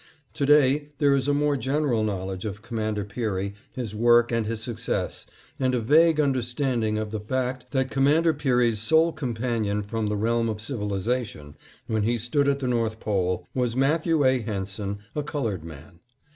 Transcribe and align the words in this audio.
To 0.33 0.47
day 0.47 0.89
there 0.97 1.13
is 1.13 1.27
a 1.27 1.31
more 1.35 1.55
general 1.55 2.03
knowledge 2.03 2.43
of 2.43 2.63
Commander 2.63 3.05
Peary, 3.05 3.53
his 3.75 3.93
work 3.93 4.31
and 4.31 4.47
his 4.47 4.59
success, 4.59 5.27
and 5.59 5.75
a 5.75 5.79
vague 5.79 6.19
understanding 6.19 6.97
of 6.97 7.11
the 7.11 7.19
fact 7.19 7.69
that 7.69 7.91
Commander 7.91 8.33
Peary's 8.33 8.79
sole 8.79 9.13
companion 9.13 9.83
from 9.83 10.07
the 10.07 10.17
realm 10.17 10.49
of 10.49 10.59
civilization, 10.59 11.55
when 11.85 12.01
he 12.01 12.17
stood 12.17 12.47
at 12.47 12.57
the 12.57 12.67
North 12.67 12.99
Pole, 12.99 13.47
was 13.53 13.75
Matthew 13.75 14.25
A. 14.25 14.39
Henson, 14.39 14.97
a 15.13 15.21
Colored 15.21 15.63
Man. 15.63 15.99